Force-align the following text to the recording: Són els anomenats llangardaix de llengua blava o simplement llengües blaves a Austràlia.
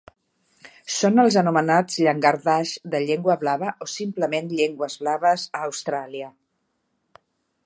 Són 0.93 1.23
els 1.23 1.37
anomenats 1.41 1.99
llangardaix 2.07 2.73
de 2.95 3.03
llengua 3.05 3.37
blava 3.45 3.71
o 3.87 3.91
simplement 3.99 4.53
llengües 4.57 5.01
blaves 5.05 5.49
a 5.61 5.67
Austràlia. 5.71 6.37